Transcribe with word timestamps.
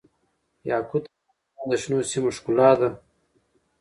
یاقوت 0.71 1.03
د 1.05 1.07
افغانستان 1.15 1.67
د 1.69 1.73
شنو 1.81 1.97
سیمو 2.11 2.29
ښکلا 2.35 2.71
ده. 2.79 2.89